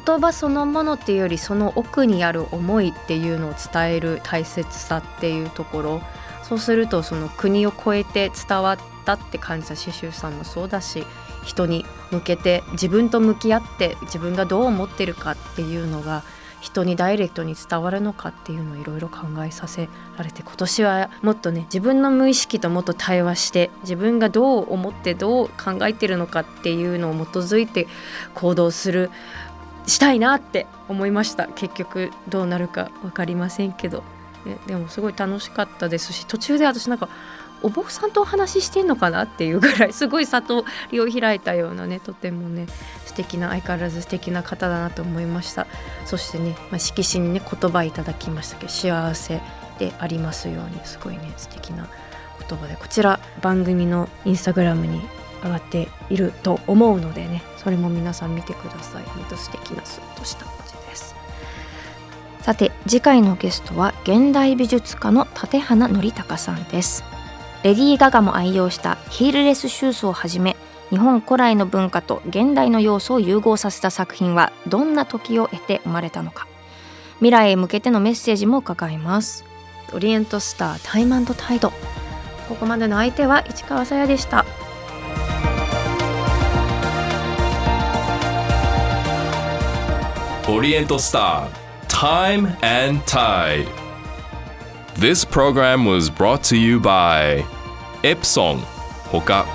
[0.05, 6.01] 言葉そのものっていうよりその奥にある思いっていうのを伝える大切さっていうところ。
[6.43, 11.05] そうするとその国を越えて伝わったって感じた刺繍さんもそうだし
[11.45, 16.24] 人に向けて自分と向き合って自分がどう思ってるかっていうのが
[16.64, 27.86] 人にダイレクトに伝わるのかっていうのをいろいろ考えさせられて今年はもっとね自分の無意識ともっと対話して自分がどう思ってどう考えてるのかっていうのを基づいて
[28.34, 29.11] 行動する
[29.88, 31.47] したいなって思いました。
[31.47, 34.01] 結局どうなるか分かりませんけど、
[34.45, 37.09] ね、でもすごい楽しかったですし途中で私なんか
[37.64, 42.68] お坊さんとお話ししてんのかなっていうぐらいすごい悟りを開いたようなね とてもね
[43.05, 45.66] 素敵な相変わらず素敵な方だなと思いました。
[46.05, 49.41] そしてね、まあ、色紙にね言葉いただきましたけど幸せ
[49.80, 51.88] でありますようにすごいね素敵な
[52.47, 52.76] 言葉で。
[52.76, 55.01] こちら番組のインスタグラムに
[55.43, 59.03] 上がっていると思うのでねそれも皆さん見てください。
[59.03, 61.16] 本当素敵なスッとした文字です。
[62.41, 67.12] さて次回のゲストは現代美術家の立花則隆さんです。
[67.64, 70.57] レディー・ガガも愛用したヒールレスシューズをはじめ
[70.89, 76.45] 日本古来の文化と現代の要素を融合させた作品はどんな時を経て生まれたのか。
[77.20, 79.45] 未来へ向けてのメッセージも伺います。
[79.93, 81.72] オリエントスタータイムタイド
[82.49, 84.45] ここまでの相手は市川さやでした。
[90.49, 92.47] オリエントスター Time
[92.88, 93.83] and Tide
[94.98, 97.44] This program was brought to you by
[98.04, 98.60] Epson
[99.12, 99.46] ほか